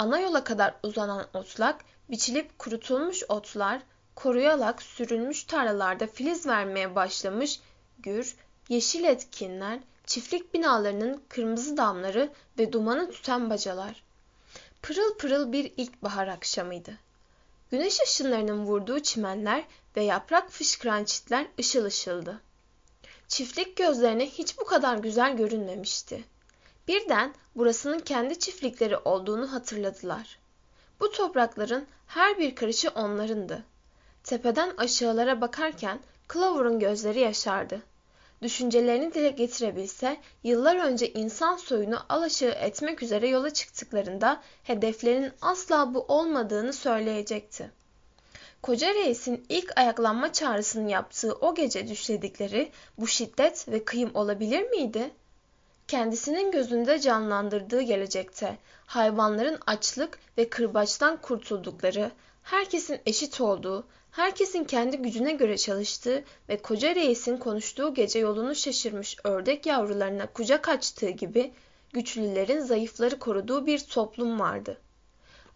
[0.00, 3.82] Ana yola kadar uzanan otlak, biçilip kurutulmuş otlar,
[4.14, 7.60] koruyalak sürülmüş tarlalarda filiz vermeye başlamış
[7.98, 8.36] gür,
[8.68, 14.02] yeşil etkinler, çiftlik binalarının kırmızı damları ve dumanı tüten bacalar.
[14.82, 16.92] Pırıl pırıl bir ilkbahar akşamıydı.
[17.70, 19.64] Güneş ışınlarının vurduğu çimenler
[19.96, 22.40] ve yaprak fışkıran çitler ışıl ışıldı.
[23.28, 26.24] Çiftlik gözlerine hiç bu kadar güzel görünmemişti.
[26.88, 30.38] Birden burasının kendi çiftlikleri olduğunu hatırladılar.
[31.00, 33.64] Bu toprakların her bir karışı onlarındı.
[34.24, 36.00] Tepeden aşağılara bakarken
[36.32, 37.82] Clover'ın gözleri yaşardı.
[38.42, 46.04] Düşüncelerini dile getirebilse, yıllar önce insan soyunu alaşağı etmek üzere yola çıktıklarında hedeflerinin asla bu
[46.08, 47.70] olmadığını söyleyecekti.
[48.62, 55.10] Koca reisin ilk ayaklanma çağrısını yaptığı o gece düşledikleri bu şiddet ve kıyım olabilir miydi?
[55.90, 62.10] Kendisinin gözünde canlandırdığı gelecekte hayvanların açlık ve kırbaçtan kurtuldukları,
[62.42, 69.16] herkesin eşit olduğu, herkesin kendi gücüne göre çalıştığı ve koca reisin konuştuğu gece yolunu şaşırmış
[69.24, 71.52] ördek yavrularına kucak açtığı gibi
[71.92, 74.76] güçlülerin zayıfları koruduğu bir toplum vardı.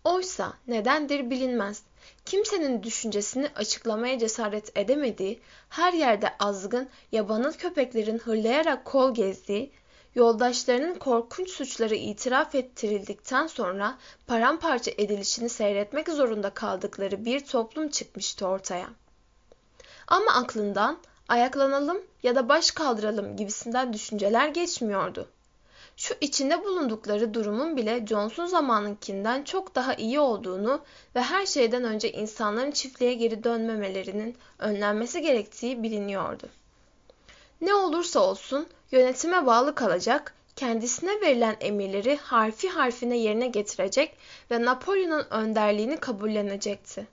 [0.05, 1.83] Oysa nedendir bilinmez.
[2.25, 9.73] Kimsenin düşüncesini açıklamaya cesaret edemediği, her yerde azgın, yabanıl köpeklerin hırlayarak kol gezdiği,
[10.14, 18.88] yoldaşlarının korkunç suçları itiraf ettirildikten sonra paramparça edilişini seyretmek zorunda kaldıkları bir toplum çıkmıştı ortaya.
[20.09, 20.98] Ama aklından
[21.29, 25.29] ayaklanalım ya da baş kaldıralım gibisinden düşünceler geçmiyordu.
[25.96, 30.81] Şu içinde bulundukları durumun bile Johnson zamanınkinden çok daha iyi olduğunu
[31.14, 36.48] ve her şeyden önce insanların çiftliğe geri dönmemelerinin önlenmesi gerektiği biliniyordu.
[37.61, 44.16] Ne olursa olsun yönetime bağlı kalacak, kendisine verilen emirleri harfi harfine yerine getirecek
[44.50, 47.07] ve Napolyon'un önderliğini kabullenecekti.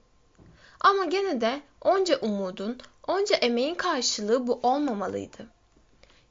[0.80, 5.48] Ama gene de onca umudun, onca emeğin karşılığı bu olmamalıydı.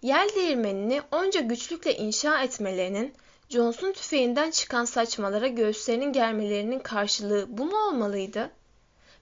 [0.03, 3.15] Yel değirmenini onca güçlükle inşa etmelerinin,
[3.49, 8.51] Johnson tüfeğinden çıkan saçmalara göğüslerinin germelerinin karşılığı bu mu olmalıydı?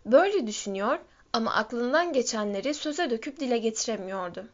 [0.06, 0.98] Böyle düşünüyor
[1.32, 4.48] ama aklından geçenleri söze döküp dile getiremiyordu.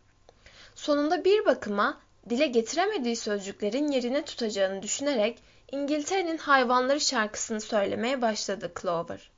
[0.74, 9.30] Sonunda bir bakıma dile getiremediği sözcüklerin yerine tutacağını düşünerek İngiltere'nin hayvanları şarkısını söylemeye başladı Clover.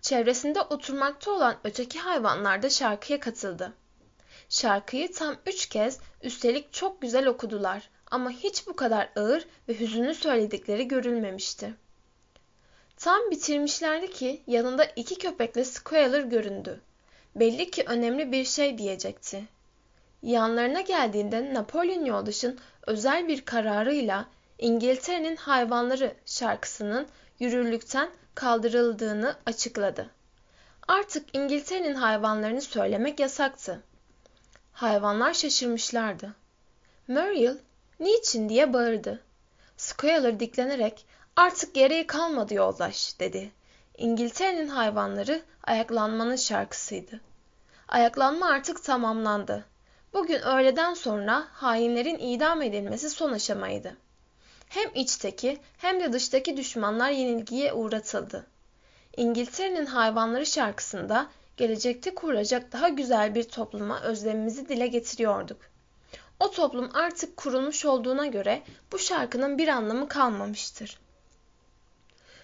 [0.00, 3.72] Çevresinde oturmakta olan öteki hayvanlar da şarkıya katıldı.
[4.48, 10.14] Şarkıyı tam üç kez üstelik çok güzel okudular ama hiç bu kadar ağır ve hüzünlü
[10.14, 11.74] söyledikleri görülmemişti.
[12.96, 16.80] Tam bitirmişlerdi ki yanında iki köpekle Squealer göründü.
[17.36, 19.44] Belli ki önemli bir şey diyecekti.
[20.22, 24.26] Yanlarına geldiğinde Napolyon yoldaşın özel bir kararıyla
[24.58, 27.06] İngiltere'nin hayvanları şarkısının
[27.38, 30.10] yürürlükten kaldırıldığını açıkladı.
[30.88, 33.82] Artık İngiltere'nin hayvanlarını söylemek yasaktı.
[34.72, 36.32] Hayvanlar şaşırmışlardı.
[37.08, 37.58] Muriel,
[38.00, 39.22] niçin diye bağırdı.
[39.76, 43.50] Squealer diklenerek, artık gereği kalmadı yoldaş, dedi.
[43.98, 47.20] İngiltere'nin hayvanları ayaklanmanın şarkısıydı.
[47.88, 49.64] Ayaklanma artık tamamlandı.
[50.16, 53.96] Bugün öğleden sonra hainlerin idam edilmesi son aşamaydı.
[54.68, 58.46] Hem içteki hem de dıştaki düşmanlar yenilgiye uğratıldı.
[59.16, 61.26] İngiltere'nin hayvanları şarkısında
[61.56, 65.58] gelecekte kurulacak daha güzel bir topluma özlemimizi dile getiriyorduk.
[66.40, 70.98] O toplum artık kurulmuş olduğuna göre bu şarkının bir anlamı kalmamıştır.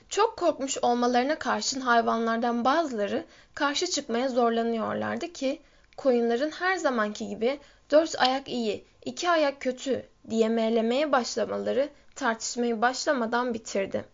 [0.08, 5.62] Çok korkmuş olmalarına karşın hayvanlardan bazıları karşı çıkmaya zorlanıyorlardı ki
[5.96, 13.54] koyunların her zamanki gibi dört ayak iyi, iki ayak kötü diye meylemeye başlamaları tartışmayı başlamadan
[13.54, 14.04] bitirdi.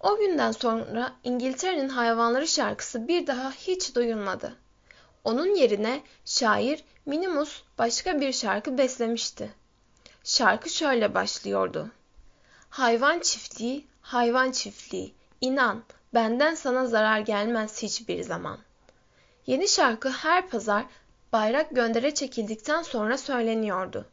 [0.00, 4.56] O günden sonra İngiltere'nin hayvanları şarkısı bir daha hiç duyulmadı.
[5.24, 9.50] Onun yerine şair Minimus başka bir şarkı beslemişti.
[10.24, 11.90] Şarkı şöyle başlıyordu.
[12.70, 15.82] Hayvan çiftliği, hayvan çiftliği, inan
[16.14, 18.58] benden sana zarar gelmez hiçbir zaman.
[19.50, 20.84] Yeni şarkı her pazar
[21.32, 24.06] bayrak göndere çekildikten sonra söyleniyordu.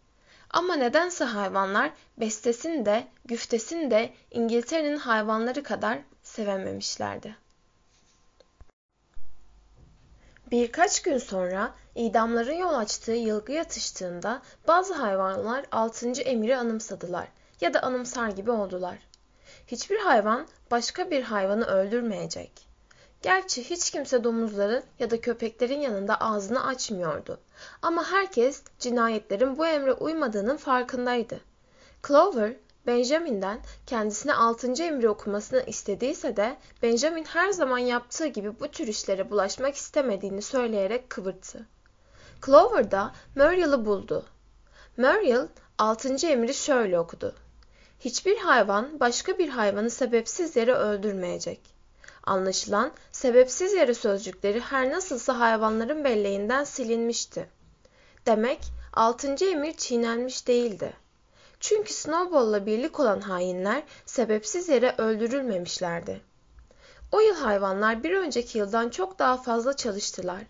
[0.50, 7.36] Ama nedense hayvanlar bestesini de güftesini de İngiltere'nin hayvanları kadar sevememişlerdi.
[10.52, 16.10] Birkaç gün sonra idamların yol açtığı yılgı yatıştığında bazı hayvanlar 6.
[16.21, 17.28] emiri anımsadılar
[17.62, 18.97] ya da anımsar gibi oldular.
[19.67, 22.66] Hiçbir hayvan başka bir hayvanı öldürmeyecek.
[23.28, 27.40] Gerçi hiç kimse domuzların ya da köpeklerin yanında ağzını açmıyordu.
[27.82, 31.40] Ama herkes cinayetlerin bu emre uymadığının farkındaydı.
[32.08, 32.54] Clover,
[32.86, 39.30] Benjamin'den kendisine altıncı emri okumasını istediyse de Benjamin her zaman yaptığı gibi bu tür işlere
[39.30, 41.66] bulaşmak istemediğini söyleyerek kıvırttı.
[42.46, 44.26] Clover da Muriel'ı buldu.
[44.98, 47.36] Muriel altıncı emri şöyle okudu.
[48.00, 51.77] Hiçbir hayvan başka bir hayvanı sebepsiz yere öldürmeyecek.
[52.28, 57.50] Anlaşılan sebepsiz yere sözcükleri her nasılsa hayvanların belleğinden silinmişti.
[58.26, 58.60] Demek
[58.94, 60.94] altıncı emir çiğnenmiş değildi.
[61.60, 66.22] Çünkü Snowball'la birlik olan hainler sebepsiz yere öldürülmemişlerdi.
[67.12, 70.42] O yıl hayvanlar bir önceki yıldan çok daha fazla çalıştılar.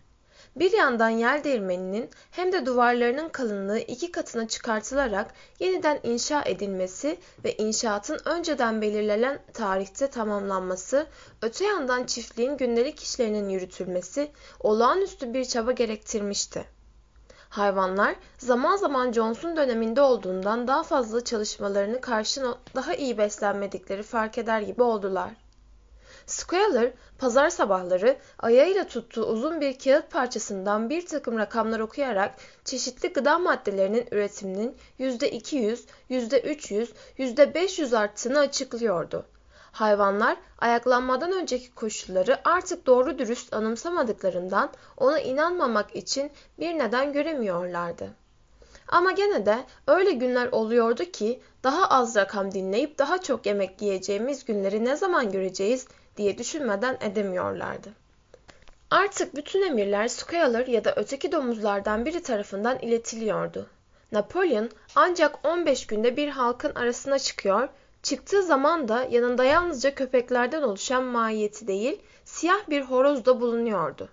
[0.60, 7.56] Bir yandan yel değirmeninin hem de duvarlarının kalınlığı iki katına çıkartılarak yeniden inşa edilmesi ve
[7.56, 11.08] inşaatın önceden belirlenen tarihte tamamlanması,
[11.42, 16.66] öte yandan çiftliğin gündelik işlerinin yürütülmesi olağanüstü bir çaba gerektirmişti.
[17.50, 24.62] Hayvanlar zaman zaman Johnson döneminde olduğundan daha fazla çalışmalarını karşın daha iyi beslenmedikleri fark eder
[24.62, 25.30] gibi oldular.
[26.28, 32.36] Squealer pazar sabahları ayağıyla tuttuğu uzun bir kağıt parçasından bir takım rakamlar okuyarak
[32.66, 36.88] çeşitli gıda maddelerinin üretiminin %200, %300,
[37.18, 39.26] %500 arttığını açıklıyordu.
[39.72, 48.10] Hayvanlar ayaklanmadan önceki koşulları artık doğru dürüst anımsamadıklarından ona inanmamak için bir neden göremiyorlardı.
[48.88, 54.46] Ama gene de öyle günler oluyordu ki daha az rakam dinleyip daha çok yemek yiyeceğimiz
[54.46, 57.90] günleri ne zaman göreceğiz diye düşünmeden edemiyorlardı.
[58.92, 63.68] Artık bütün emirler Squealer ya da öteki domuzlardan biri tarafından iletiliyordu.
[64.12, 67.70] Napolyon ancak 15 günde bir halkın arasına çıkıyor,
[68.04, 74.10] çıktığı zaman da yanında yalnızca köpeklerden oluşan mahiyeti değil, siyah bir horoz da bulunuyordu.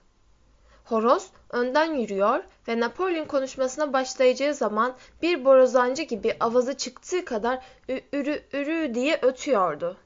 [0.84, 7.64] Horoz önden yürüyor ve Napolyon konuşmasına başlayacağı zaman bir borazancı gibi avazı çıktığı kadar
[8.12, 9.96] ürü ürü diye ötüyordu.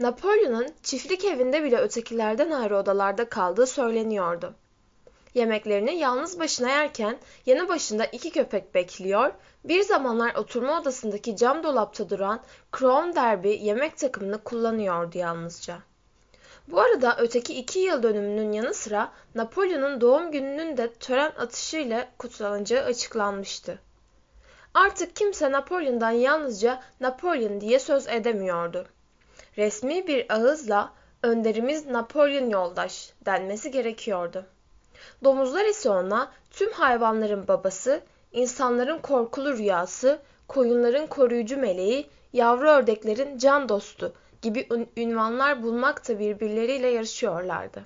[0.00, 4.54] Napolyon'un çiftlik evinde bile ötekilerden ayrı odalarda kaldığı söyleniyordu.
[5.34, 9.32] Yemeklerini yalnız başına yerken yanı başında iki köpek bekliyor,
[9.64, 12.40] bir zamanlar oturma odasındaki cam dolapta duran
[12.78, 15.78] Crown Derby yemek takımını kullanıyordu yalnızca.
[16.68, 22.84] Bu arada öteki iki yıl dönümünün yanı sıra Napolyon'un doğum gününün de tören atışıyla kutlanacağı
[22.84, 23.78] açıklanmıştı.
[24.74, 28.86] Artık kimse Napolyon'dan yalnızca Napolyon diye söz edemiyordu
[29.58, 30.92] resmi bir ağızla
[31.22, 34.44] önderimiz Napolyon yoldaş denmesi gerekiyordu.
[35.24, 38.00] Domuzlar ise ona tüm hayvanların babası,
[38.32, 40.18] insanların korkulu rüyası,
[40.48, 47.82] koyunların koruyucu meleği, yavru ördeklerin can dostu gibi ünvanlar bulmakta birbirleriyle yarışıyorlardı.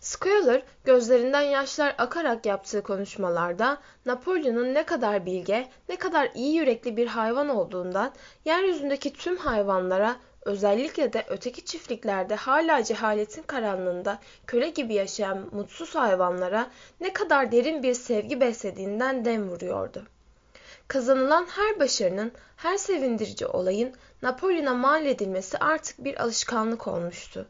[0.00, 7.06] Squealer gözlerinden yaşlar akarak yaptığı konuşmalarda Napolyon'un ne kadar bilge, ne kadar iyi yürekli bir
[7.06, 8.12] hayvan olduğundan
[8.44, 16.70] yeryüzündeki tüm hayvanlara Özellikle de öteki çiftliklerde hala cehaletin karanlığında köle gibi yaşayan mutsuz hayvanlara
[17.00, 20.06] ne kadar derin bir sevgi beslediğinden dem vuruyordu.
[20.88, 27.46] Kazanılan her başarının, her sevindirici olayın Napolyon'a mal edilmesi artık bir alışkanlık olmuştu.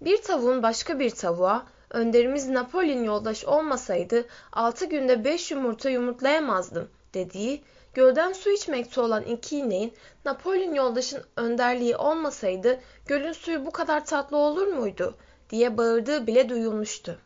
[0.00, 7.62] Bir tavuğun başka bir tavuğa, önderimiz Napolyon yoldaş olmasaydı altı günde beş yumurta yumurtlayamazdım dediği
[7.94, 14.36] Gölden su içmekte olan iki ineğin Napolyon yoldaşın önderliği olmasaydı gölün suyu bu kadar tatlı
[14.36, 15.16] olur muydu
[15.50, 17.18] diye bağırdığı bile duyulmuştu.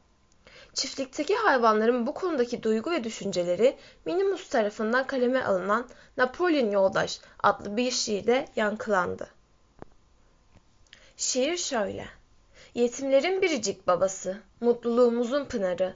[0.75, 7.91] Çiftlikteki hayvanların bu konudaki duygu ve düşünceleri Minimus tarafından kaleme alınan Napolyon Yoldaş adlı bir
[7.91, 9.29] şiirde yankılandı.
[11.17, 12.07] Şiir şöyle.
[12.75, 15.95] Yetimlerin biricik babası, mutluluğumuzun pınarı,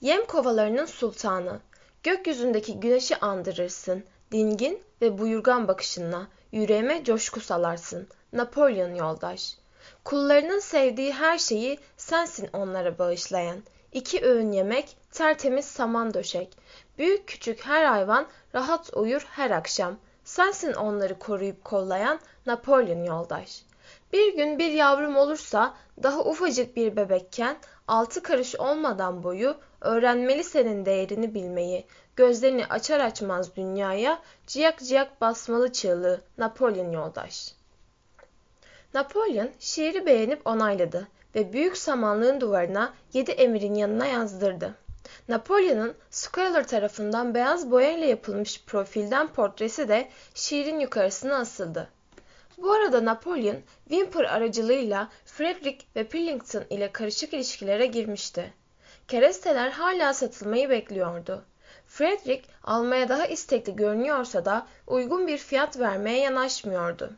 [0.00, 1.60] yem kovalarının sultanı,
[2.08, 8.08] Gökyüzündeki güneşi andırırsın, dingin ve buyurgan bakışınla yüreğime coşku salarsın.
[8.32, 9.56] Napolyon yoldaş.
[10.04, 13.62] Kullarının sevdiği her şeyi sensin onlara bağışlayan.
[13.92, 16.58] İki öğün yemek, tertemiz saman döşek.
[16.98, 19.96] Büyük küçük her hayvan rahat uyur her akşam.
[20.24, 23.62] Sensin onları koruyup kollayan Napolyon yoldaş.
[24.12, 27.56] Bir gün bir yavrum olursa daha ufacık bir bebekken
[27.88, 31.86] altı karış olmadan boyu öğrenmeli senin değerini bilmeyi.
[32.16, 37.54] Gözlerini açar açmaz dünyaya ciyak ciyak basmalı çığlığı Napolyon yoldaş.
[38.94, 44.74] Napolyon şiiri beğenip onayladı ve büyük samanlığın duvarına yedi emirin yanına yazdırdı.
[45.28, 51.88] Napolyon'un Squealer tarafından beyaz boyayla yapılmış profilden portresi de şiirin yukarısına asıldı.
[52.58, 53.56] Bu arada Napolyon,
[53.88, 58.52] Whymper aracılığıyla Frederick ve Pillington ile karışık ilişkilere girmişti.
[59.08, 61.44] Keresteler hala satılmayı bekliyordu.
[61.86, 67.12] Frederick almaya daha istekli görünüyorsa da uygun bir fiyat vermeye yanaşmıyordu.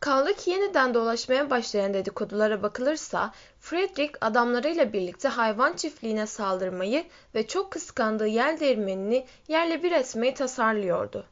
[0.00, 7.04] Kaldı ki yeniden dolaşmaya başlayan dedikodulara bakılırsa Frederick adamlarıyla birlikte hayvan çiftliğine saldırmayı
[7.34, 11.26] ve çok kıskandığı yel değirmenini yerle bir etmeyi tasarlıyordu.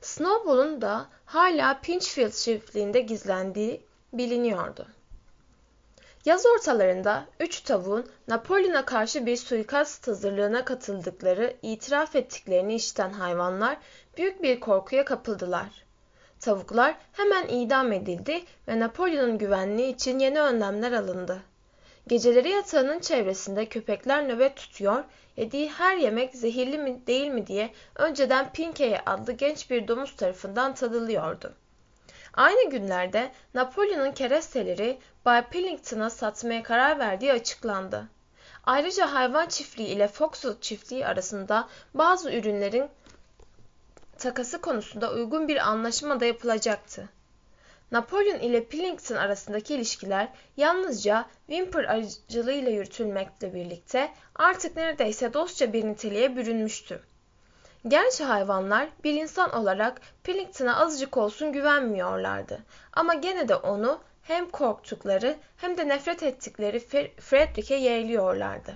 [0.00, 3.80] Snowball'un da hala Pinchfield çiftliğinde gizlendiği
[4.12, 4.86] biliniyordu.
[6.26, 13.76] Yaz ortalarında üç tavuğun Napolyon'a karşı bir suikast hazırlığına katıldıkları itiraf ettiklerini işiten hayvanlar
[14.18, 15.84] büyük bir korkuya kapıldılar.
[16.40, 21.42] Tavuklar hemen idam edildi ve Napolyon'un güvenliği için yeni önlemler alındı.
[22.06, 25.04] Geceleri yatağının çevresinde köpekler nöbet tutuyor,
[25.36, 30.74] yediği her yemek zehirli mi değil mi diye önceden Pinkeye adlı genç bir domuz tarafından
[30.74, 31.54] tadılıyordu.
[32.36, 38.08] Aynı günlerde Napolyon'un keresteleri Bay Pillington'a satmaya karar verdiği açıklandı.
[38.64, 42.88] Ayrıca hayvan çiftliği ile Foxwood çiftliği arasında bazı ürünlerin
[44.18, 47.08] takası konusunda uygun bir anlaşma da yapılacaktı.
[47.92, 56.36] Napolyon ile Pillington arasındaki ilişkiler yalnızca Whymper aracılığıyla yürütülmekle birlikte artık neredeyse dostça bir niteliğe
[56.36, 57.02] bürünmüştü.
[57.88, 62.58] Gerçi hayvanlar bir insan olarak Pillington'a azıcık olsun güvenmiyorlardı
[62.92, 66.80] ama gene de onu hem korktukları hem de nefret ettikleri
[67.20, 68.74] Frederick'e yeğliyorlardı.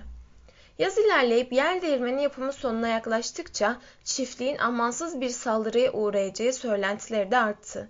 [0.79, 7.89] Yaz ilerleyip yer değirmeni yapımı sonuna yaklaştıkça çiftliğin amansız bir saldırıya uğrayacağı söylentileri de arttı.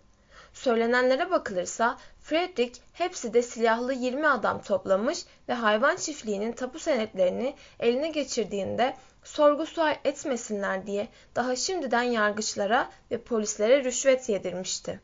[0.53, 8.09] Söylenenlere bakılırsa Frederick hepsi de silahlı 20 adam toplamış ve hayvan çiftliğinin tapu senetlerini eline
[8.09, 14.99] geçirdiğinde sorgu sual etmesinler diye daha şimdiden yargıçlara ve polislere rüşvet yedirmişti.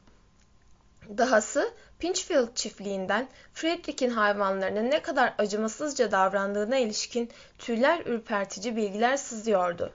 [1.18, 9.94] Dahası Pinchfield çiftliğinden Frederick'in hayvanlarına ne kadar acımasızca davrandığına ilişkin tüyler ürpertici bilgiler sızıyordu.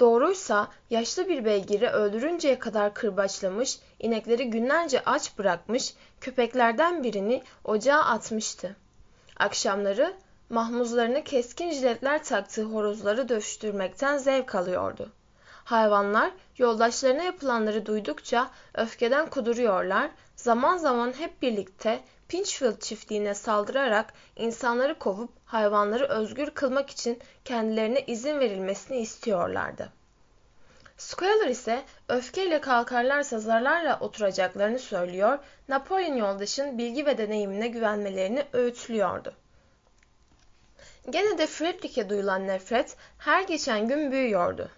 [0.00, 8.76] Doğruysa yaşlı bir beygiri öldürünceye kadar kırbaçlamış, inekleri günlerce aç bırakmış, köpeklerden birini ocağa atmıştı.
[9.36, 10.14] Akşamları
[10.48, 15.12] mahmuzlarını keskin jiletler taktığı horozları dövüştürmekten zevk alıyordu.
[15.64, 25.30] Hayvanlar yoldaşlarına yapılanları duydukça öfkeden kuduruyorlar, zaman zaman hep birlikte Pinchfield çiftliğine saldırarak insanları kovup
[25.44, 29.92] hayvanları özgür kılmak için kendilerine izin verilmesini istiyorlardı.
[30.96, 35.38] Squealer ise öfkeyle kalkarlarsa zarlarla oturacaklarını söylüyor,
[35.68, 39.34] Napolyon yoldaşın bilgi ve deneyimine güvenmelerini öğütlüyordu.
[41.10, 44.70] Gene de Frederick'e duyulan nefret her geçen gün büyüyordu.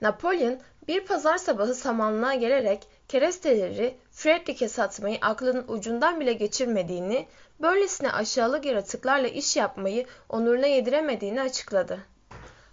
[0.00, 7.26] Napolyon bir pazar sabahı samanlığa gelerek keresteleri Frederick'e satmayı aklının ucundan bile geçirmediğini,
[7.60, 11.98] böylesine aşağılık yaratıklarla iş yapmayı onuruna yediremediğini açıkladı.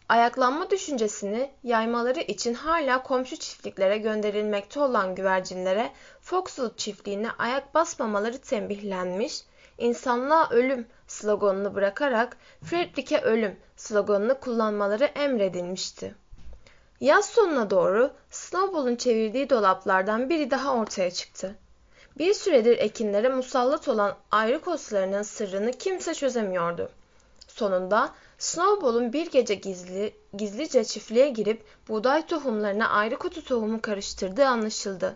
[0.09, 5.91] Ayaklanma düşüncesini yaymaları için hala komşu çiftliklere gönderilmekte olan güvercinlere
[6.21, 9.41] Foxwood çiftliğine ayak basmamaları tembihlenmiş,
[9.77, 16.15] insanlığa ölüm sloganını bırakarak Frederick'e ölüm sloganını kullanmaları emredilmişti.
[16.99, 21.55] Yaz sonuna doğru Snowball'un çevirdiği dolaplardan biri daha ortaya çıktı.
[22.17, 26.89] Bir süredir ekinlere musallat olan ayrıkoslarının sırrını kimse çözemiyordu.
[27.47, 35.15] Sonunda Snowball'un bir gece gizli, gizlice çiftliğe girip buğday tohumlarına ayrikotu tohumu karıştırdığı anlaşıldı.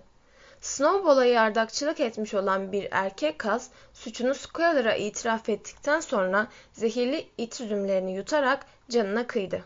[0.62, 8.16] Snowball'a yardakçılık etmiş olan bir erkek kaz suçunu Squirrel'a itiraf ettikten sonra zehirli it üzümlerini
[8.16, 9.64] yutarak canına kıydı.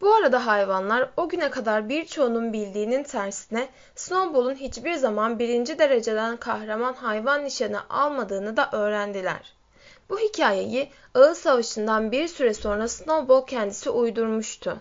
[0.00, 6.94] Bu arada hayvanlar o güne kadar birçoğunun bildiğinin tersine Snowball'un hiçbir zaman birinci dereceden kahraman
[6.94, 9.54] hayvan nişanı almadığını da öğrendiler.
[10.10, 14.80] Bu hikayeyi Ağız Savaşı'ndan bir süre sonra Snowball kendisi uydurmuştu.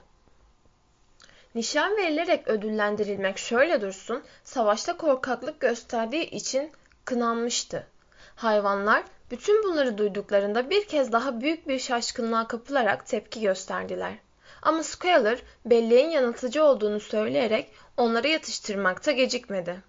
[1.55, 6.71] Nişan verilerek ödüllendirilmek şöyle dursun, savaşta korkaklık gösterdiği için
[7.05, 7.87] kınanmıştı.
[8.35, 14.13] Hayvanlar bütün bunları duyduklarında bir kez daha büyük bir şaşkınlığa kapılarak tepki gösterdiler.
[14.61, 19.81] Ama Squealer belleğin yanıltıcı olduğunu söyleyerek onları yatıştırmakta gecikmedi.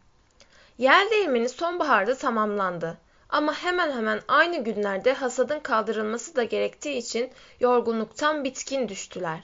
[0.79, 2.99] Yel değirmeni sonbaharda tamamlandı.
[3.29, 9.41] Ama hemen hemen aynı günlerde hasadın kaldırılması da gerektiği için yorgunluktan bitkin düştüler.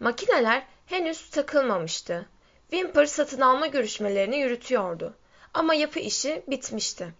[0.00, 2.26] Makineler henüz takılmamıştı.
[2.70, 5.14] Wimper satın alma görüşmelerini yürütüyordu.
[5.54, 7.14] Ama yapı işi bitmişti.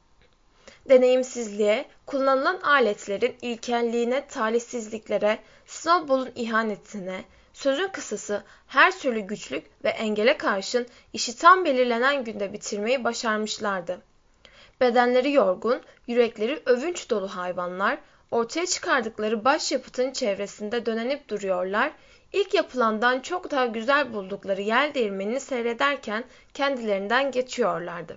[0.88, 10.86] Deneyimsizliğe, kullanılan aletlerin ilkelliğine, talihsizliklere, Snowball'un ihanetine, sözün kısası her türlü güçlük ve engele karşın
[11.12, 14.02] işi tam belirlenen günde bitirmeyi başarmışlardı.
[14.80, 17.98] Bedenleri yorgun, yürekleri övünç dolu hayvanlar
[18.30, 21.92] ortaya çıkardıkları başyapıtın çevresinde dönenip duruyorlar.
[22.32, 26.24] İlk yapılandan çok daha güzel buldukları yel değirmenini seyrederken
[26.54, 28.16] kendilerinden geçiyorlardı.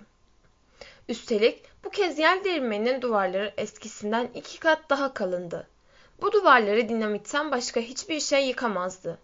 [1.08, 5.68] Üstelik bu kez yel değirmeninin duvarları eskisinden iki kat daha kalındı.
[6.20, 9.18] Bu duvarları dinamitten başka hiçbir şey yıkamazdı.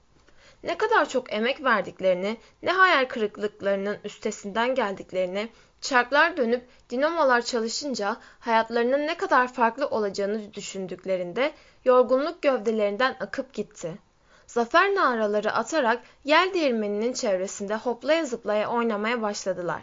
[0.62, 5.48] Ne kadar çok emek verdiklerini, ne hayal kırıklıklarının üstesinden geldiklerini,
[5.80, 11.52] çarklar dönüp dinamolar çalışınca hayatlarının ne kadar farklı olacağını düşündüklerinde
[11.84, 14.09] yorgunluk gövdelerinden akıp gitti.
[14.50, 19.82] Zafer naraları atarak yel değirmeninin çevresinde hoplaya zıplaya oynamaya başladılar.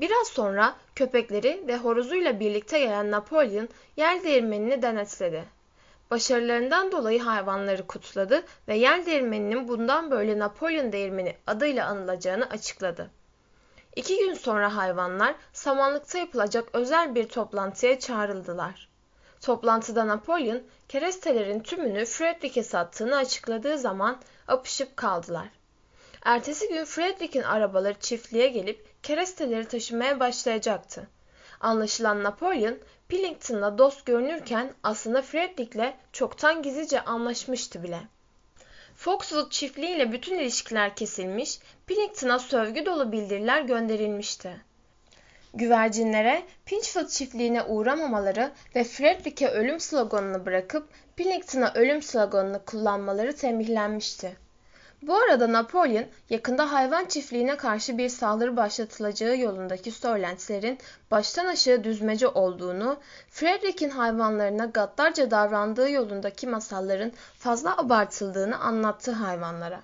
[0.00, 5.44] Biraz sonra köpekleri ve horozuyla birlikte gelen Napolyon yel değirmenini denetledi.
[6.10, 13.10] Başarılarından dolayı hayvanları kutladı ve yel değirmeninin bundan böyle Napolyon değirmeni adıyla anılacağını açıkladı.
[13.96, 18.93] İki gün sonra hayvanlar samanlıkta yapılacak özel bir toplantıya çağrıldılar.
[19.44, 25.48] Toplantıda Napolyon kerestelerin tümünü Frederick'e sattığını açıkladığı zaman apışıp kaldılar.
[26.24, 31.08] Ertesi gün Frederick'in arabaları çiftliğe gelip keresteleri taşımaya başlayacaktı.
[31.60, 32.78] Anlaşılan Napolyon
[33.08, 38.00] Pillington'la dost görünürken aslında Frederick'le çoktan gizlice anlaşmıştı bile.
[38.96, 44.60] Foxwood çiftliğiyle bütün ilişkiler kesilmiş, Pillington'a sövgü dolu bildiriler gönderilmişti.
[45.54, 54.36] Güvercinlere Pinchfield çiftliğine uğramamaları ve Frederick'e ölüm sloganını bırakıp Pillington'a ölüm sloganını kullanmaları tembihlenmişti.
[55.02, 60.78] Bu arada Napolyon yakında hayvan çiftliğine karşı bir saldırı başlatılacağı yolundaki söylentilerin
[61.10, 62.96] baştan aşağı düzmece olduğunu,
[63.30, 69.80] Frederick'in hayvanlarına gaddarca davrandığı yolundaki masalların fazla abartıldığını anlattı hayvanlara.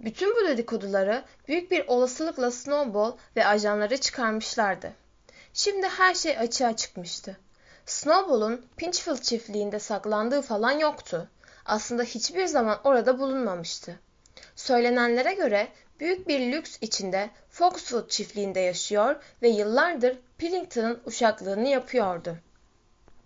[0.00, 4.92] Bütün bu dedikoduları büyük bir olasılıkla Snowball ve ajanları çıkarmışlardı.
[5.54, 7.36] Şimdi her şey açığa çıkmıştı.
[7.86, 11.28] Snowball'un Pinchfield çiftliğinde saklandığı falan yoktu.
[11.64, 14.00] Aslında hiçbir zaman orada bulunmamıştı.
[14.56, 15.68] Söylenenlere göre
[16.00, 22.36] büyük bir lüks içinde Foxwood çiftliğinde yaşıyor ve yıllardır Pillington'ın uşaklığını yapıyordu.